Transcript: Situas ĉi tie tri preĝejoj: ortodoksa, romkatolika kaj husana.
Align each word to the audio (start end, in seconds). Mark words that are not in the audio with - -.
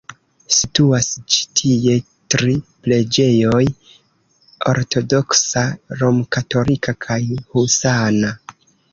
Situas 0.57 1.07
ĉi 1.33 1.41
tie 1.57 1.97
tri 2.35 2.55
preĝejoj: 2.87 3.59
ortodoksa, 4.73 5.63
romkatolika 5.99 6.95
kaj 7.07 7.19
husana. 7.53 8.33